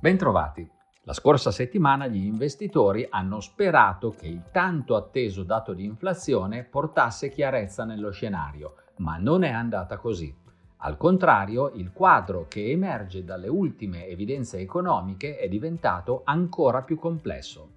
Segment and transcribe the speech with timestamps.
[0.00, 0.64] Bentrovati.
[1.02, 7.28] La scorsa settimana gli investitori hanno sperato che il tanto atteso dato di inflazione portasse
[7.30, 10.32] chiarezza nello scenario, ma non è andata così.
[10.76, 17.70] Al contrario, il quadro che emerge dalle ultime evidenze economiche è diventato ancora più complesso.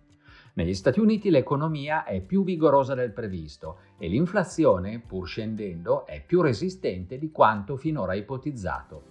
[0.54, 6.42] Negli Stati Uniti l'economia è più vigorosa del previsto e l'inflazione, pur scendendo, è più
[6.42, 9.11] resistente di quanto finora ipotizzato.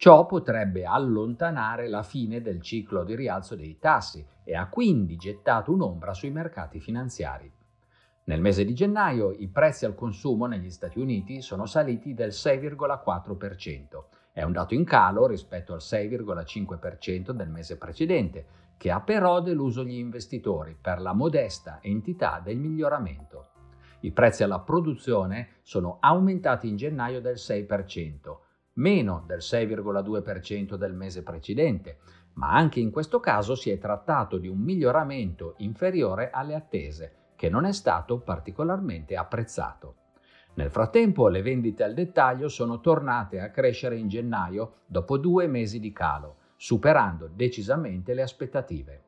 [0.00, 5.72] Ciò potrebbe allontanare la fine del ciclo di rialzo dei tassi e ha quindi gettato
[5.72, 7.52] un'ombra sui mercati finanziari.
[8.26, 14.04] Nel mese di gennaio i prezzi al consumo negli Stati Uniti sono saliti del 6,4%.
[14.30, 18.46] È un dato in calo rispetto al 6,5% del mese precedente,
[18.76, 23.48] che ha però deluso gli investitori per la modesta entità del miglioramento.
[24.02, 28.46] I prezzi alla produzione sono aumentati in gennaio del 6%,
[28.78, 31.98] meno del 6,2% del mese precedente,
[32.34, 37.48] ma anche in questo caso si è trattato di un miglioramento inferiore alle attese, che
[37.48, 39.94] non è stato particolarmente apprezzato.
[40.54, 45.78] Nel frattempo le vendite al dettaglio sono tornate a crescere in gennaio dopo due mesi
[45.78, 49.02] di calo, superando decisamente le aspettative.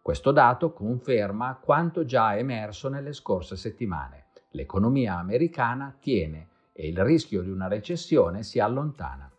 [0.00, 4.26] Questo dato conferma quanto già emerso nelle scorse settimane.
[4.50, 9.30] L'economia americana tiene e il rischio di una recessione si allontana.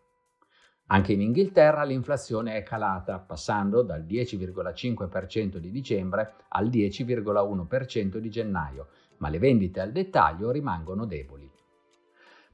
[0.87, 8.87] Anche in Inghilterra l'inflazione è calata, passando dal 10,5% di dicembre al 10,1% di gennaio,
[9.17, 11.51] ma le vendite al dettaglio rimangono deboli.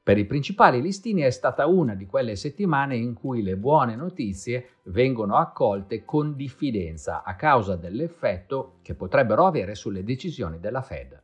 [0.04, 4.78] Per i principali listini è stata una di quelle settimane in cui le buone notizie
[4.86, 11.22] vengono accolte con diffidenza a causa dell'effetto che potrebbero avere sulle decisioni della Fed.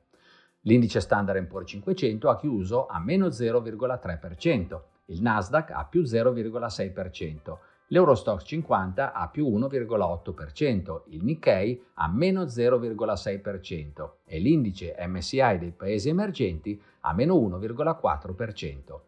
[0.67, 8.43] L'indice Standard Poor's 500 ha chiuso a meno 0,3%, il Nasdaq a più 0,6%, l'Eurostox
[8.43, 16.81] 50 a più 1,8%, il Nikkei a meno 0,6% e l'indice MSI dei paesi emergenti
[16.99, 18.99] a meno 1,4%.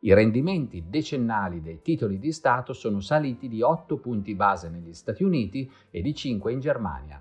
[0.00, 5.24] I rendimenti decennali dei titoli di Stato sono saliti di 8 punti base negli Stati
[5.24, 7.20] Uniti e di 5 in Germania.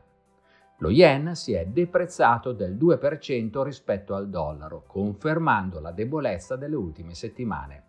[0.79, 7.15] Lo yen si è deprezzato del 2% rispetto al dollaro, confermando la debolezza delle ultime
[7.15, 7.85] settimane.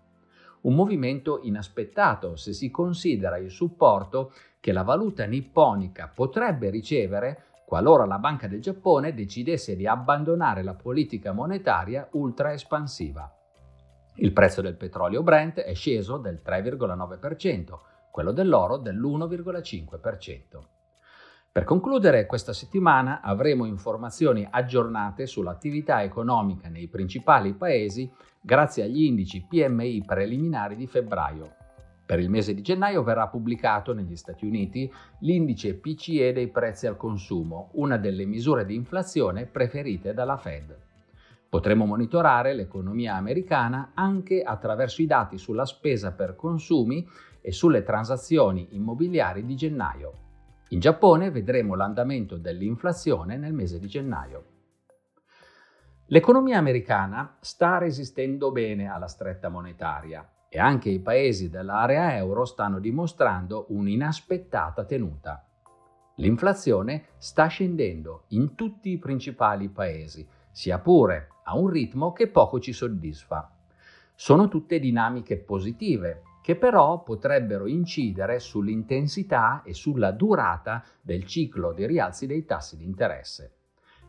[0.62, 8.06] Un movimento inaspettato se si considera il supporto che la valuta nipponica potrebbe ricevere qualora
[8.06, 13.30] la Banca del Giappone decidesse di abbandonare la politica monetaria ultra espansiva.
[14.14, 17.78] Il prezzo del petrolio Brent è sceso del 3,9%,
[18.10, 20.77] quello dell'oro dell'1,5%.
[21.50, 28.10] Per concludere, questa settimana avremo informazioni aggiornate sull'attività economica nei principali paesi
[28.40, 31.54] grazie agli indici PMI preliminari di febbraio.
[32.06, 36.96] Per il mese di gennaio verrà pubblicato negli Stati Uniti l'indice PCE dei prezzi al
[36.96, 40.74] consumo, una delle misure di inflazione preferite dalla Fed.
[41.48, 47.06] Potremo monitorare l'economia americana anche attraverso i dati sulla spesa per consumi
[47.40, 50.27] e sulle transazioni immobiliari di gennaio.
[50.70, 54.44] In Giappone vedremo l'andamento dell'inflazione nel mese di gennaio.
[56.08, 62.80] L'economia americana sta resistendo bene alla stretta monetaria e anche i paesi dell'area euro stanno
[62.80, 65.42] dimostrando un'inaspettata tenuta.
[66.16, 72.60] L'inflazione sta scendendo in tutti i principali paesi, sia pure a un ritmo che poco
[72.60, 73.50] ci soddisfa.
[74.14, 81.84] Sono tutte dinamiche positive che però potrebbero incidere sull'intensità e sulla durata del ciclo di
[81.84, 83.56] rialzi dei tassi di interesse.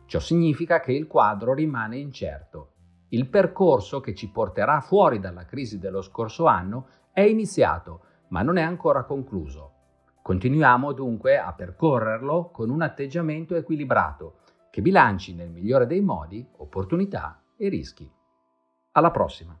[0.06, 2.72] Ciò significa che il quadro rimane incerto.
[3.08, 8.56] Il percorso che ci porterà fuori dalla crisi dello scorso anno è iniziato, ma non
[8.56, 9.72] è ancora concluso.
[10.22, 14.38] Continuiamo dunque a percorrerlo con un atteggiamento equilibrato
[14.70, 18.10] che bilanci nel migliore dei modi opportunità e rischi.
[18.92, 19.60] Alla prossima!